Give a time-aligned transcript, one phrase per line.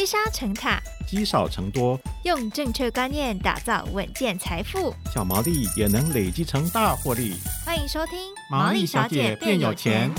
[0.00, 7.34] 积沙成塔，积少成多，用正确观念打造稳健财富，小毛利也能累积成大获利。
[7.66, 8.18] 欢迎收听
[8.50, 10.10] 《毛利小姐变有钱》。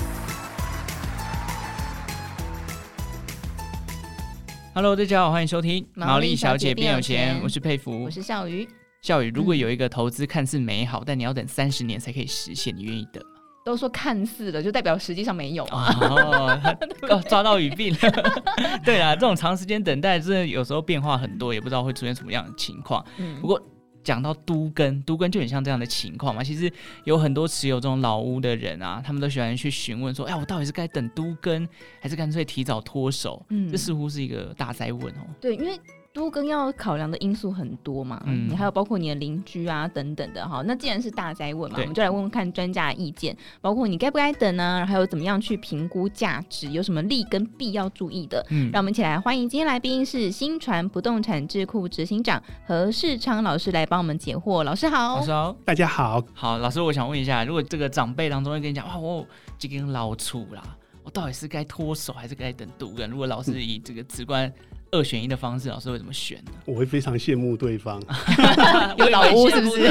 [4.72, 8.68] Hello，大家好，欢迎收听《毛利小姐变有钱》，我是佩服，我是孝瑜。
[9.00, 13.31] 孝瑜，如果有一个投资看似美好，嗯、但你要等三十年才可以实现，你愿意等吗？
[13.64, 15.94] 都说看似的，就代表实际上没有啊！
[16.00, 16.60] 哦，
[17.08, 18.32] 他 抓到语病了。
[18.84, 23.04] 对啊，这种长时间等待，真的有时候变化很多，也不知道会出现什么样的情况。
[23.18, 23.60] 嗯，不过
[24.02, 26.42] 讲到都跟，都跟就很像这样的情况嘛。
[26.42, 26.70] 其实
[27.04, 31.68] 有很多持有这种老屋的人啊，他们都喜欢去询问说：“哎，我到底是该等都跟，
[32.00, 35.26] 还是干脆提早脱手？”嗯，这似乎是一个大灾问哦。
[35.40, 35.78] 对，因为。
[36.14, 40.62] 都更要考量的因素很多嘛，嗯，你还有包括你的邻居啊等等的哈。
[40.66, 44.84] 那既然是大灾问嘛，我们就来问问看专家的意见，包括你该不该等呢？
[44.86, 48.44] 还有怎么样去评估价值，有什么利跟弊要注意的？
[48.50, 54.62] 嗯，让我们一起来欢迎今天来宾是新传不动产智库执行长何世昌老师来帮我们解惑。
[54.64, 56.22] 老师好，老师好，大家好。
[56.34, 59.26] 好，老师，我想问一下，如果这个长辈当中会跟你讲，哇，我
[59.58, 60.62] 这根老粗啦，
[61.02, 63.08] 我到底是该脱手还是该等都更？
[63.08, 64.52] 如果老师以这个直观。
[64.92, 66.52] 二选一的方式，老师会怎么选呢？
[66.66, 68.00] 我会非常羡慕对方，
[68.98, 69.90] 有老屋是不是？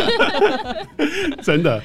[1.43, 1.81] 真的。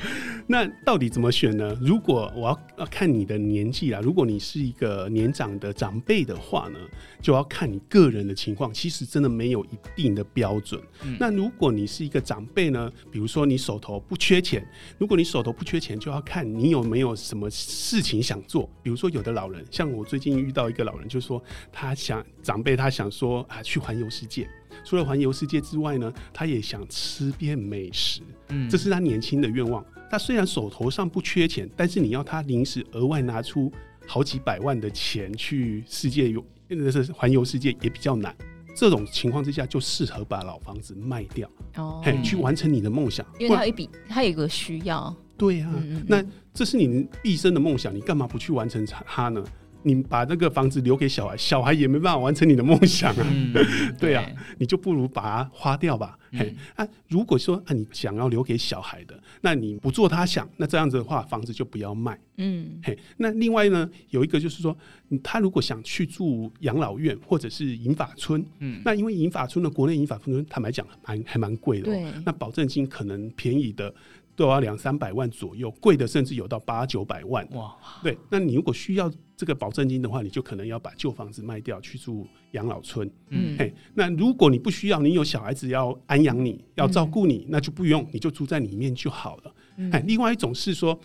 [0.48, 1.77] 那到底怎么选呢？
[1.80, 6.78] 如果我要要看你的年纪啦，如果你是一个年长的长辈的话呢，
[7.20, 8.72] 就要看你个人的情况。
[8.72, 10.80] 其实真的没有一定的标准。
[11.02, 11.17] 嗯。
[11.19, 14.64] 那如果你是一个长辈呢，比如说你手头不缺钱，
[14.98, 18.70] 如果你手头不缺钱，就要看你有没有什么事情想做。
[18.83, 24.48] 比如说有的老人，像我最近遇到一个老人，就说他想长辈，他想说啊去环游世界。
[24.84, 28.20] 除了环游世界之外呢，他也想吃遍美食。
[28.50, 29.84] 嗯，这是他年轻的愿望。
[30.10, 33.72] 他虽然手头上不缺钱，但是你要他临时额外拿出
[34.06, 38.34] 好几百万的钱去世界游，那是环游世界也比较难。
[38.74, 43.27] 这种情况之下，就适合把老房子卖掉，哦，嘿，去完成你的梦想。
[43.38, 45.14] 因为他有一笔，他有一个需要。
[45.38, 49.42] 对啊，嗯嗯，那这是你毕生的梦想，你干嘛不去完成它呢？
[49.86, 53.27] 你把那个房子留给小孩，小孩也没办法完成你的梦想啊。
[53.30, 53.55] 嗯、
[54.01, 56.19] 对啊，你就不如把它花掉吧。
[56.33, 62.19] 嗯、嘿，啊，如果说啊，你想要留给小孩的，那你不做他想，那这样子的话，房子就不要卖。
[62.39, 64.77] 嗯，嘿，那另外呢，有一个就是说，
[65.23, 71.85] 他如果想去住养老院或者是银发村，嗯，那因为银发村的国内银发村，坦白讲，还还蛮贵的。
[71.85, 73.95] 对，那保证金可能便宜的。
[74.36, 77.45] 都要两三百万左右，贵的甚至有到八九百万。
[77.52, 83.11] 哇，对，那你如果需要这个保证金的话，你就可能要把旧房子卖掉去住养老村。
[83.30, 89.55] 嗯，嘿，那如果你不需要，你有小孩子要安养你，要照顾你，嗯，那就不用，你就住在里面就好了。
[89.79, 90.98] 嗯，另外一种是说。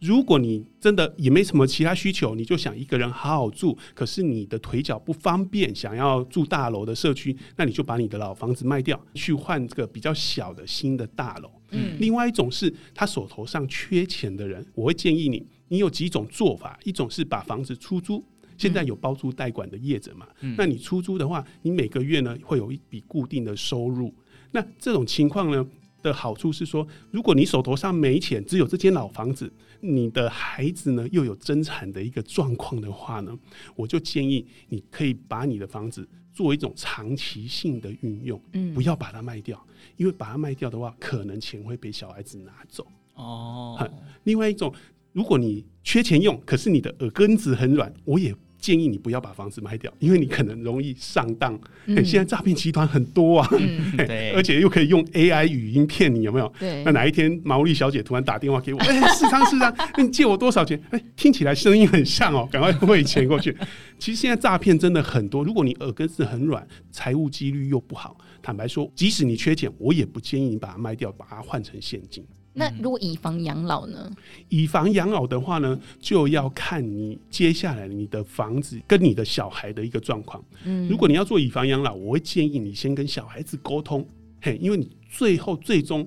[0.00, 11.48] 如果你真的也没什么其他需求，你就想一个人好好住，可是你的腿脚不方便，想要住大楼的社区，那你就把你的老房子卖掉，去换这个比较小的新的大楼。
[11.72, 18.24] 嗯，另外一种是他手头上缺钱的人，我会建议你，你有几种做法，一种是把房子出租，
[18.56, 24.14] 现在有包租代管的业者嘛，嗯，那你出租的话，你每个月呢会有一笔固定的收入，
[24.52, 25.66] 那这种情况呢
[26.02, 29.52] 的好处是说，如果你手头上没钱，只有这间老房子。
[29.84, 33.36] 你的孩子呢，又有增产的一个状况的话呢，
[33.74, 39.64] 我就建议你可以把你的房子做一种长期性的运用，嗯，不要把它卖掉，
[39.96, 42.86] 因为把它卖掉的话，可能钱会被小孩子拿走。
[43.14, 43.90] 哦，
[44.24, 44.72] 另外一种，
[45.12, 48.34] 如果你缺钱用，可是你的耳根子很软，我也。
[48.62, 51.52] 建议你不要把房子卖掉，因为你可能容易上当。
[51.86, 56.50] 嗯欸、现在诈骗集团很多啊，嗯 欸、而且又可以用 AI 语音骗你，有没有？
[56.60, 56.84] 对。
[56.84, 60.80] 那哪一天毛利小姐突然打电话给我，哎、欸，世昌世昌，你借我多少钱？
[60.90, 63.54] 哎、欸，听起来声音很像哦，赶快汇钱过去。
[63.98, 72.24] 其实现在诈骗真的很多，如果你耳根子很软，财务纪律又不好，坦白说，即使你缺钱，我也不建议你把它卖掉，把它换成现金。
[72.54, 74.12] 那如果以房养老呢？
[74.50, 80.44] 以房养老的话呢，就要看你接下来你的房子跟你的小孩的一个状况。
[80.64, 84.06] 嗯，如果你要做以房养老，我会建议你先跟小孩子沟通，
[84.42, 86.06] 嘿，因为你最后最终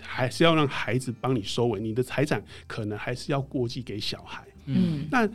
[0.00, 4.44] 还是要让孩子帮你收尾，你的财产可能还是要过继给小孩。
[4.66, 5.28] 嗯，那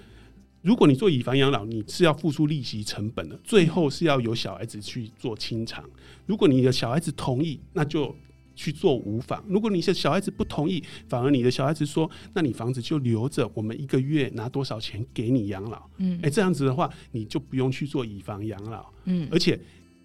[0.61, 5.81] 如果你做以房养老，你是要付出利息成本的，最后是要由小孩子去做清偿。
[6.25, 8.13] 如果你的小孩子同意，那就。
[8.59, 9.41] 去做无房。
[9.47, 18.85] 如果你是小孩子不同意，反而你的小孩子说：“那你房子就留着，我们一个月拿多少钱给你养老？”嗯，哎、欸，这样子的话，你就不用去做以房养老。
[19.05, 19.57] 嗯，而且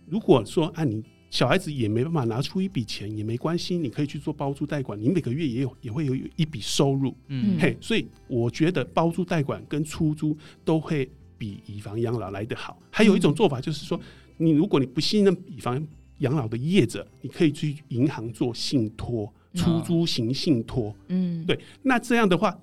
[0.06, 7.12] 如果说啊，你小孩子也没办法拿出一笔钱，也没关系，你可以去做包租代管，你每个月也有也会有一笔收入。
[7.26, 12.78] 嗯，嘿，所以我觉得包租代管跟出租都会比以房养老来得好。
[12.88, 14.00] 还有一种做法就是说。
[14.36, 15.80] 你如果你不信任，比方
[16.18, 20.94] 养老的业者，你可以去银行做信托，出租型信托。
[21.08, 22.56] 嗯，对，那这样的话，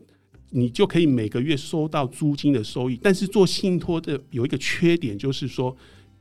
[0.49, 2.99] 你就可以每个月收到租金的收益。
[3.01, 5.75] 但是做信托的有一个缺点，就是说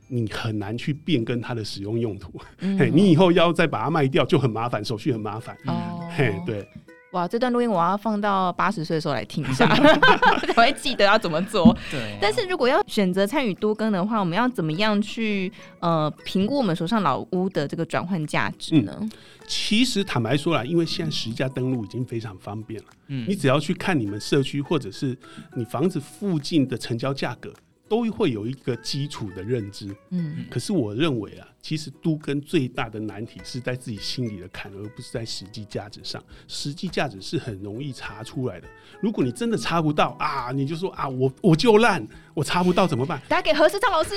[0.07, 2.31] 你很难去变更它的使用用途。
[2.59, 5.57] 嗯，嘿，你以后要再把它卖掉就很麻烦，手续很麻烦。
[5.65, 6.67] 哦，嘿，对。
[7.11, 9.67] 哇，这段录音我要放到八十岁的时候来听一下，
[10.47, 11.75] 才会记得要怎么做。
[11.89, 18.95] 对、啊，但是如果要选择参与多更的话，我们要怎么样去呃评估我们手上老屋的这个转换价值呢？
[19.01, 19.11] 嗯，
[19.45, 25.17] 其实坦白说啦，因为现在实价登录已经非常方便了，嗯，你只要去看你们社区或者是
[25.55, 27.53] 你房子附近的成交价格。
[27.91, 36.23] 都会有一个基础的认知，嗯，可是我认为啊，其实都跟最大的难题是在自己心里的坎，而不是在实际价值上。
[36.47, 38.67] 实际价值是很容易查出来的。
[39.01, 43.21] 如果你真的查不到啊，你就说啊，我我就烂，我查不到怎么办？
[43.27, 44.15] 打给何世昌老师，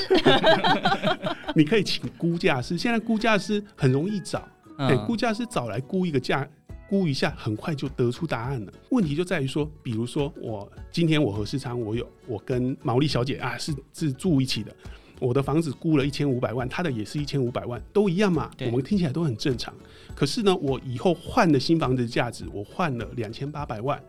[1.56, 4.48] 你可以请估价师，现在估价师很容易找，
[4.78, 6.48] 对，估价师找来估一个价。
[6.88, 8.72] 估一下，很快就得出答案了。
[8.90, 14.74] 问题就在于说，比如说我今天我和世昌，我有我跟毛利小姐啊是是住一起的，
[15.18, 19.74] 我的房子估了一千五百万，她的也是一千五百万，都一样嘛，我们听起来都很正常。
[20.14, 24.00] 可是呢，我以后换的新房子的价值，我换了两千八百万，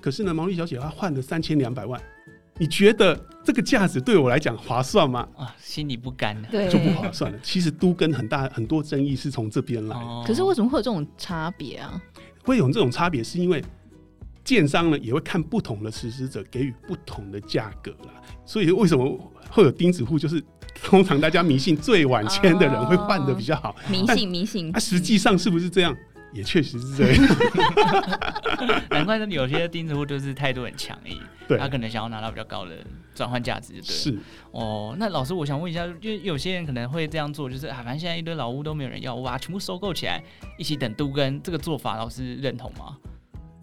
[0.00, 2.00] 可是呢，毛利小姐她换了三千两百万，
[2.58, 5.28] 你觉得这个价值对我来讲划算吗？
[5.36, 7.38] 啊，心里不甘，对，就不划算了。
[7.42, 12.00] 其实都跟很大很多争议是从这边来，哦，可是为什么会有这种差别啊？
[12.42, 13.62] 会有这种差别，是因为
[14.44, 18.22] 建商呢也会看不同的实施者给予不同的价格啦。
[18.44, 20.18] 所以为什么会有钉子户？
[20.18, 20.42] 就是
[20.82, 24.74] 通常大家迷信最晚签的人会换的比较好，迷信迷信。
[24.74, 25.96] 啊，实际上是不是这样？
[26.32, 27.24] 也确实是这样。
[28.90, 32.76] 难怪有些钉子户就是态度很强硬，对，他可能想要拿到比较高的
[33.14, 33.82] 转换价值，对。
[33.82, 34.18] 是
[34.50, 40.22] 哦，那老师，我想问一下，因为有些人可能会这样做，就是啊，反正现在一堆老屋都没有人要，我把它全部收购起来，
[40.58, 42.96] 一起等都跟，这个做法，老师认同吗？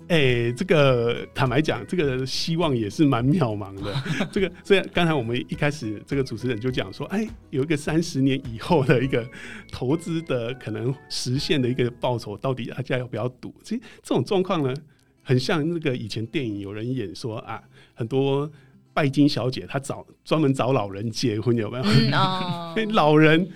[0.09, 3.93] 哎、欸，这个坦白讲，这个希望也是蛮渺茫的。
[4.31, 9.23] 这个，虽然刚才我们一开始这个主持人就讲说，哎、欸，有一个三十年以后的一个
[9.71, 13.53] 投资的可能实现的一个报酬，到底大家要不要赌？
[13.63, 14.73] 其实这种状况呢，
[15.21, 17.61] 很像那个以前电影有人演说啊，
[17.93, 18.51] 很多
[18.95, 21.83] 拜金小姐她找专门找老人结婚，有没有？
[21.83, 23.47] 嗯哦、 老人。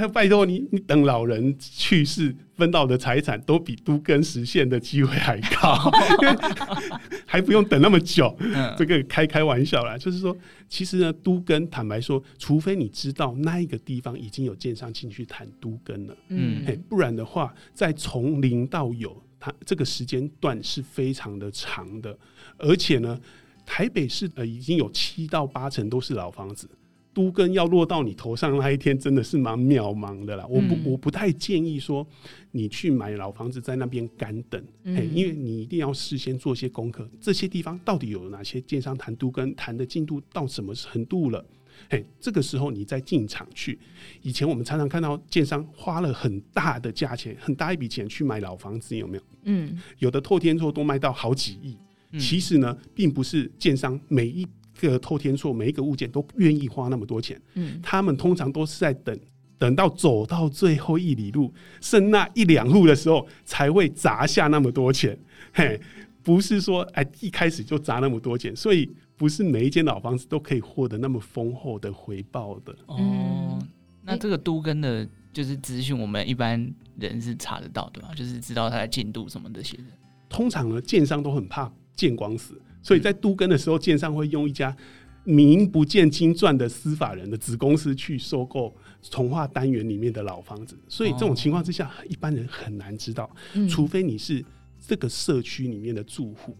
[0.12, 5.90] 拜托你，你等老人去世分到的财产都比都更实现的机会还高
[7.26, 8.34] 还不用等那么久。
[8.76, 10.36] 这个开开玩笑啦，就是说，
[10.68, 22.16] 其实呢，都更坦白说，除非你知道那一个地方已经有建商进去谈都更了，嗯，不然的话，在从零到有，它这个时间段是非常的长的，
[22.58, 23.18] 而且呢，
[23.66, 26.68] 台北市呃已经有七到八成都是老房子。
[27.14, 30.46] 都更要落到你头上那一天，真的是蛮渺茫的啦。
[30.46, 32.06] 我不，我不太建议说
[32.52, 37.08] 你去买老房子在那边干等，因为你一定要事先做些功课。
[37.20, 41.44] 这些地方到底有哪些建商谈都跟谈的进度到什么程度了？
[41.90, 43.78] 嘿，这个时候你再进场去。
[44.22, 49.22] 以前我们常常看到建商花了很大的价钱，很大一笔钱去买老房子，有没有？
[49.44, 51.76] 嗯，有的透天厝都卖到好几亿。
[52.18, 54.46] 其实呢，并不是建商每一。
[54.88, 59.18] 个透天厝每一个物件都愿意花那么多钱，嗯，他们通常都是在等，
[59.58, 65.18] 等到走到最后一里路，剩那一两户的时候，才会砸下那么多钱，
[65.54, 65.80] 嘿，
[66.22, 72.74] 不是说哎一开始就砸那么多钱，所以不是每一间老房子都可以获得那么丰厚的回报的。
[72.86, 73.58] 哦，
[74.04, 78.14] 那这个都跟的，就是资讯，我们一般人是查得到的嘛？
[78.14, 79.84] 就是知道它的进度什么这些的。
[80.28, 82.60] 通常呢，建商都很怕见光死。
[82.82, 84.76] 所以在都更的时候，建商会用一家
[85.24, 90.76] 名不见经传的司法人的子公司去收购从化单元里面的老房子。
[90.88, 93.30] 所以这种情况之下，一般人很难知道，
[93.70, 94.44] 除非你是
[94.80, 96.56] 这个社区里面的住户。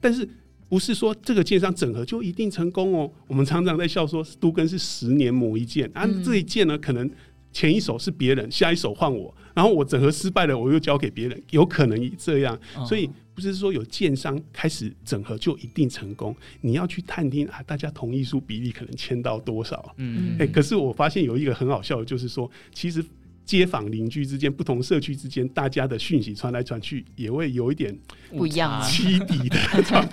[0.00, 0.28] 但是
[0.68, 3.10] 不是说这个建商整合就一定成功哦？
[3.26, 7.10] 我们常常在笑说，都更是十年磨一剑啊，这一剑呢，可能
[7.54, 12.58] 前一手是别人，下一手换我，然后我整合失败了，我又交给别人，有可能这样。
[12.86, 13.08] 所以。
[13.34, 19.92] 不是说有建商开始整合就一定成功，你要去探听啊，大家同意书比例可能签到多少？
[19.96, 23.04] 嗯，哎、欸，可是我发现有一个很好笑的，就是说，其实
[23.44, 27.92] 街坊邻居之间、不同社区之间，大家的讯息传来传去，也会有一点
[28.30, 29.56] 不一样，啊欺敌的，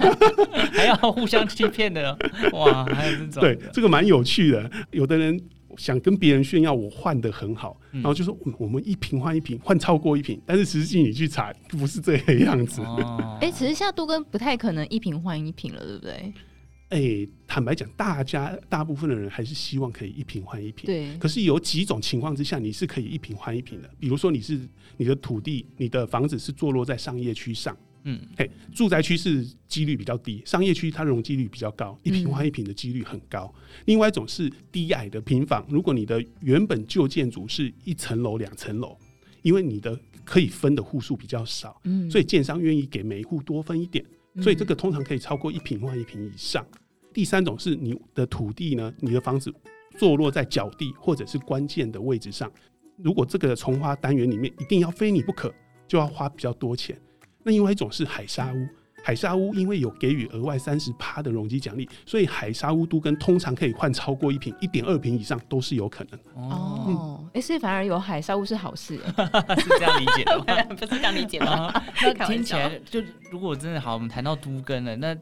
[0.74, 2.18] 还要互相欺骗的，
[2.54, 5.40] 哇，还有这种，对，这个蛮有趣的，有的人。
[5.78, 12.82] 想跟别人炫耀我换的很好，然后就说我们一瓶换一瓶，换超过一瓶，但是实际你去查不是这个样子。
[13.40, 16.34] 哎、欸，其实现在都跟不太可能一瓶换一瓶了，对不对？
[16.90, 20.86] 哎、欸，坦白讲，大家大部分的人还是希望可以一瓶换一瓶。
[20.86, 21.18] 对。
[21.18, 23.90] 可是有几种情况之下，你是可以一瓶换一瓶的。
[23.98, 24.60] 比如说，你是
[24.98, 33.54] 你的土地，你的房子是坐落在商业区上，嗯，嘿，住宅区是几率比较低，商业区它容积率比较高，一平换一平的几率很高。
[33.56, 38.98] 嗯、另外一种是低矮的平房，如果你的原本旧建筑是一层楼、两层楼，
[39.42, 44.04] 因为你的可以分的户数比较少，嗯，所以建商愿意给每一户多分一点，
[44.42, 46.66] 所以这个通常可以超过一平换一平以上。
[47.14, 49.54] 第三种是你的土地呢，你的房子
[50.00, 52.52] 坐落在角地或者是关键的位置上。
[52.98, 55.54] 如果这个从花单元里面一定要非你不可，
[55.88, 56.98] 就要花比较多钱。
[57.44, 58.68] 那另外一种是海沙屋，
[59.04, 66.20] 海沙屋因为有给予额外三十趴的容积奖励，所以海沙屋都跟通常可以换超过一瓶，一点二瓶以上都是有可能。
[66.36, 68.98] 哦，哎、嗯，所以反而有海沙屋是好事，
[69.58, 70.64] 是这样理解的吗？
[70.76, 71.84] 不是这样理解的吗？
[72.02, 75.18] 那听起来就如果真的好，我们谈到都跟了，那。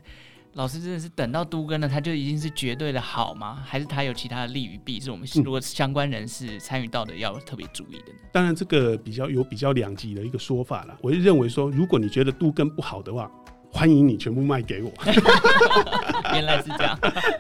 [0.54, 3.64] 老师真的是等到都根了，他就已经是绝对的好吗？
[3.66, 5.00] 还是他有其他的利与弊？
[5.00, 8.20] 是我们如果相关人士参与到的，要特别注意的呢？
[8.32, 10.98] 当然，这个比较有比较两极的一个说法了。
[11.02, 13.32] 我就认为说，如果你觉得都根不好的话，
[13.72, 14.92] 欢迎你全部卖给我。
[16.34, 17.00] 原来是这样，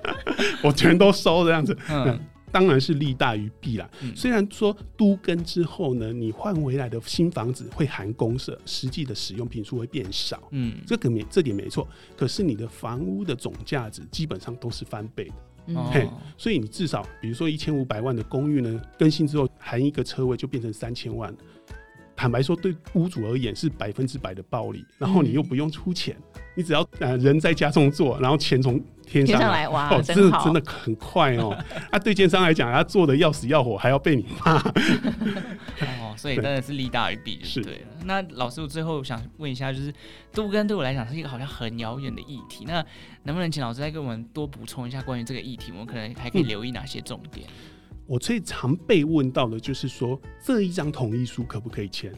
[0.63, 1.77] 我全都收这样子。
[1.89, 2.19] 嗯。
[2.51, 3.89] 当然是利大于弊啦。
[4.15, 10.41] 虽然说都更之后呢，你换回来的新房子会含公设，实际的使用频数会变少。
[10.51, 11.87] 嗯，这个没这点没错。
[12.17, 15.25] 可是你的房屋的总价值基本上都是翻倍
[15.67, 15.83] 的。
[15.91, 21.33] 嘿，所以你至少比如说一千五百万的公寓呢，更新之后含一个车位就变成三千万。
[22.19, 24.83] 坦白说，对屋主而言是百分之百的暴利。
[24.97, 26.15] 然后你又不用出钱，
[26.53, 28.79] 你只要呃人在家中坐，然后钱从。
[29.09, 31.49] 天上来，上来哇，哦，真的真的很快哦。
[31.89, 34.59] 啊，对奸商来讲，他做的要死要活，还要被你骂。
[34.59, 37.83] 哦，所以真的是利大于弊，是对。
[38.05, 39.91] 那老师，我最后想问一下，就是
[40.31, 42.65] 都更对我来讲是一个好像很遥远的议题。
[42.67, 42.85] 那
[43.23, 45.71] 能不能请老师再给我们多补充一下关于这个议题？
[45.71, 47.47] 我们可能还可以留意哪些重点？
[47.47, 47.78] 嗯，
[48.09, 52.11] 我最常被问到的就是说，这一张同意书可不可以签？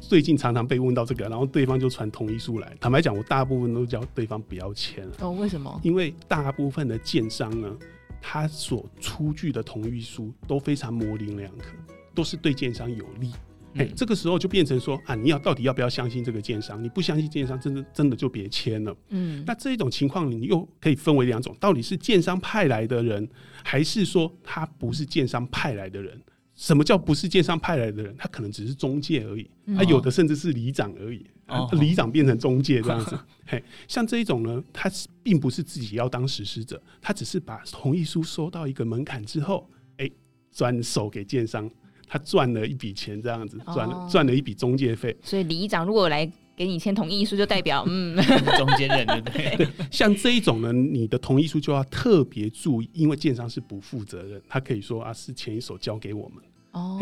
[0.00, 2.76] 最近常常被问到这个，然后对方就传同意书来。
[2.80, 5.14] 坦白讲，我大部分都叫对方不要签了。
[5.20, 5.80] 哦，为什么？
[5.84, 7.72] 因为大部分的建商呢，
[8.20, 11.76] 他所出具的同意书都非常模棱两可，
[12.12, 13.30] 都是对建商有利。
[13.78, 16.82] 哎、嗯欸，这个时候就变成说啊，你要到底要不要相信这个建商？
[16.82, 18.96] 你不相信建商，真的真的就别签了。
[19.10, 23.28] 嗯，那这一种情况，你又可以分为两种：到底是建商派来的人，
[23.62, 26.20] 还是说他不是建商派来的人？
[26.54, 28.14] 什么叫不是建商派来的人？
[28.16, 33.14] 他可能只是中介而已，他、嗯啊、有的甚至是里长而已，哦、里长变成中介这样子。
[33.14, 34.90] 哦、 嘿，像这一种呢，他
[35.22, 39.68] 并不是自己要当实施者，他只是把同意书收到一个门槛之后，
[39.98, 40.12] 哎、欸，
[40.50, 41.70] 转手给建商，
[42.06, 45.16] 他赚了一笔钱这样子，赚了赚了一笔中介费。
[45.22, 48.16] 所以李议长如果来给你签同意书，就代表 嗯，
[48.56, 49.56] 中间人对不对？
[49.56, 56.42] 对，像这一种呢，你的同意书就要特别注意，因为建商是不负责任，他可以说啊，是前一手交给我们。
[56.72, 57.00] 哦，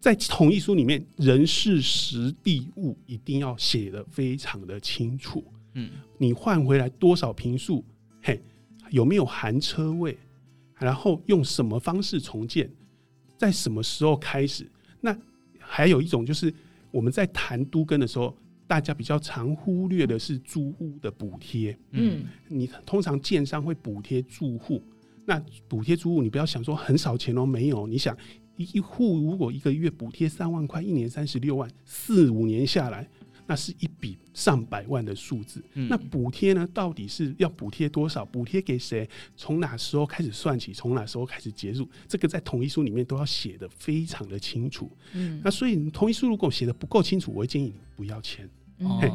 [0.00, 5.44] 在同意书里面，人事时地物一定要写的非常的清楚。
[5.74, 7.84] 嗯，你换回来多少平数？
[8.22, 8.40] 嘿，
[8.90, 10.16] 有没有含车位？
[10.78, 12.68] 然后用什么方式重建？
[13.42, 14.70] 在什么时候开始？
[15.00, 15.16] 那
[15.58, 16.54] 还有一种就是
[16.92, 18.36] 我们在谈都跟的时候。
[18.64, 24.82] 大家比较常忽略的是租屋的补贴，嗯，你通常建商会补贴住户，
[25.26, 28.16] 那补贴租户，你不要想说很少钱哦，没有，你想
[28.56, 33.06] 一户如果一个月补贴三万块，一年三十六万，四五年下来，
[33.46, 35.62] 那是一笔上百万的数字。
[35.74, 38.24] 嗯、那补贴呢，到底是要补贴多少？
[38.24, 39.08] 补贴给谁？
[39.36, 40.72] 从哪时候开始算起？
[40.72, 41.88] 从哪时候开始结束？
[42.08, 44.90] 这个在同意书里面都要写的非常的清楚。
[45.12, 48.48] 嗯，那所以同意书如果写的不够清楚，我会建议你不要签。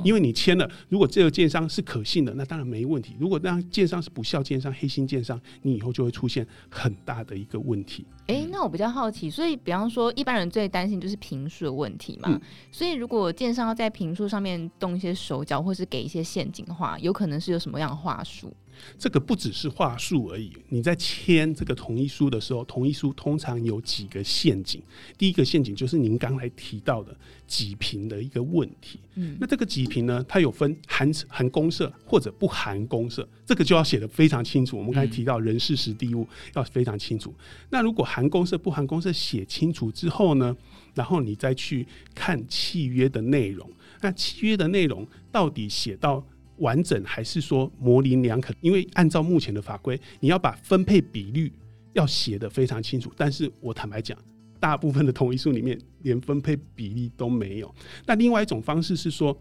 [0.04, 3.16] 因为你签了，如果这个建商是可信的，那当然没问题。
[3.20, 8.06] 如果那建商是不孝建商、黑心建商，你以后就会出现很大的一个问题。
[8.28, 12.30] 哎、欸，那我比较好奇，所以比方说一般人最担心就是坪数的问题嘛。
[12.32, 18.54] 嗯、所以如果建商要在坪数上面动一些手脚，或是给一些陷阱的话，有可能是有什么样的话术？
[18.98, 20.52] 这个不只是话术而已。
[20.70, 24.82] 你在签这个同意书的时候，同意书通常有几个陷阱。
[25.18, 27.16] 第一个陷阱就是您刚才提到的
[27.46, 29.00] 几平的一个问题。
[29.16, 34.78] 嗯，那这个几平呢，它有分含含公社或者不含公社，这个就要写的非常清楚。
[34.78, 37.34] 我们刚才提到人事实地物要非常清楚。
[37.70, 40.56] 那如果含公社不含公社写清楚之后呢，
[40.94, 43.70] 然后你再去看契约的内容，
[44.02, 46.24] 那契约的内容到底写到
[46.58, 48.54] 完整还是说模棱两可？
[48.62, 51.52] 因为按照目前的法规，你要把分配比率
[51.94, 53.12] 要写得非常清楚。
[53.16, 54.18] 但是我坦白讲，
[54.60, 57.74] 大部分的同意书里面连分配比例都没有。
[58.06, 59.38] 那另外一种方式是说，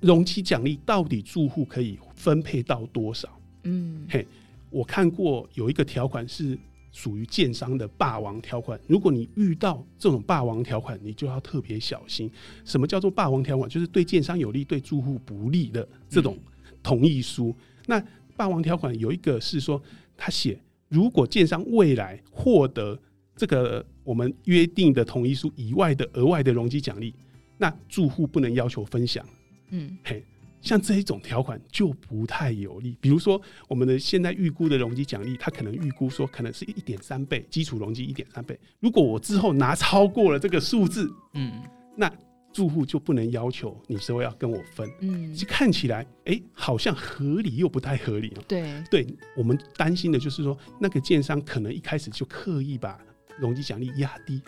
[0.00, 3.28] 容积奖励到底住户可以分配到多少？
[3.64, 4.26] 嗯，嘿，
[4.70, 6.58] 我看过有一个条款是
[6.96, 8.80] 属于建商的霸王条款。
[8.86, 12.30] 如果你遇到这种霸王条款，你就要特别小心。
[12.64, 13.68] 什么叫做霸王条款？
[13.68, 16.38] 就是对建商有利、对住户不利的这种
[16.82, 17.50] 同意书。
[17.50, 19.80] 嗯、那霸王条款有一个是说，
[20.16, 22.98] 他写如果建商未来获得
[23.36, 27.14] 这个我们约定的同意书以外的额外的容积奖励，
[27.58, 29.22] 那住户不能要求分享。
[29.68, 30.24] 嗯，嘿。
[30.66, 41.62] 像这一种条款就不太有利，比如说我们的现在预估的容积奖励，它可能预估说可能是一点三倍基础容积一点三倍，如果我之后拿超过了这个数字，嗯，
[41.96, 42.12] 那
[42.52, 48.42] 住户就不能要求你说要跟我分，嗯，就看起来哎、欸、好像合理又不太合理哦。
[48.48, 49.06] 对，对
[49.36, 52.98] 我们担心的就是说那个建商可能一开始就刻意把
[53.38, 54.42] 容积奖励压低。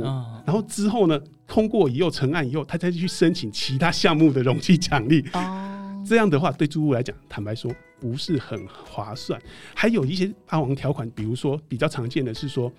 [0.00, 5.24] 哦，然后之后呢，通过以后成案以后，他再去申请其他项目的容积奖励。
[5.32, 7.70] 哦，这样的话对住户来讲，坦白说
[8.00, 9.40] 不是很划算。
[9.74, 12.72] 还有一些霸王条款，比如说比较常见的是说，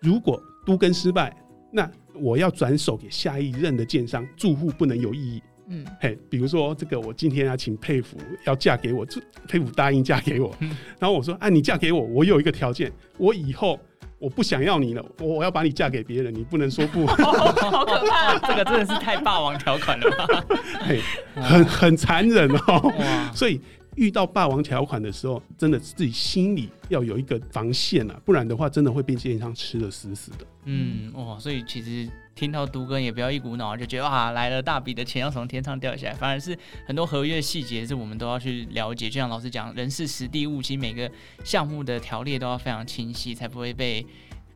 [0.00, 1.36] 如果都更失败，
[1.72, 5.42] 那我要转手给下一任的建商，住户不能有异议。
[5.68, 9.04] 嗯，嘿，比如说这个，我今天要请佩服要嫁给我，
[9.48, 10.54] 佩服答应嫁给我，
[10.98, 13.78] 然后我说，啊，你嫁给我，我有一个条件，我以后。
[14.18, 17.06] 我不想要你了，我我要把你嫁给别人，你不能说不。
[17.22, 20.44] 好可怕， 这个真的是太霸王条款了吧？
[20.86, 21.00] 嘿，
[21.34, 22.92] 很很残忍哦。
[23.34, 23.60] 所以
[23.96, 30.46] 遇到霸王条款的时候，真的自己心里要有一个防线啊，不然的话，真的会被建商吃的死死的。
[30.64, 32.08] 嗯，哇，所以其实。
[32.36, 36.54] 听到都更也不要一股脑就觉得哇，来了大笔的钱要从天上掉下来，反而是
[36.86, 39.08] 很多合约细节是我们都要去了解。
[39.08, 41.10] 就像老师讲，人事实地物，其实每个
[41.42, 44.04] 项目的条例都要非常清晰，才不会被。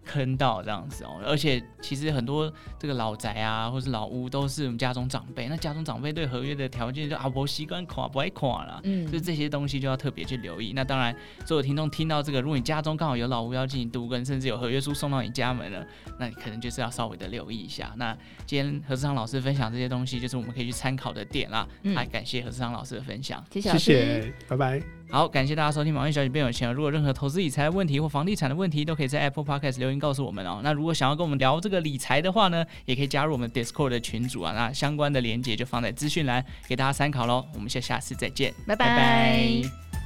[0.05, 5.49] 坑到这样子哦，而且其实很多这个老宅啊，或是老屋，都是我们家中长辈。
[5.49, 10.73] 那家中长辈对合约的条件就啊，不习惯垮，不爱垮了，嗯，就这些东西就要特别去留意。
[10.75, 11.15] 那当然，
[11.45, 15.87] 所有听众听到这个，如果你家中刚好有老屋要进行都更，甚至有合约书送到你家门了，
[16.19, 17.93] 那你可能就是要稍微的留意一下。
[17.97, 18.17] 那
[18.47, 21.67] 今天何志昌老师分享这些东西，就是我们可以去参考的点啦。
[21.83, 25.00] 嗯，还感谢何志昌老师的分享，谢谢，谢谢，拜拜。
[25.11, 26.71] 好，感谢大家收听《毛利小姐变有钱》。
[26.73, 30.61] 如果任何投资理财的问题或房地产的问题，都可以在 Apple Podcast 留言告诉我们哦。
[30.63, 34.53] 那如果想要跟我们聊这个理财的话呢，也可以加入我们 Discord 的群组啊。
[34.53, 37.45] 那相关的连接就放在资讯栏，给大家参考喽。
[37.55, 38.87] 我们下下次再见，拜拜。
[38.87, 40.00] 拜拜。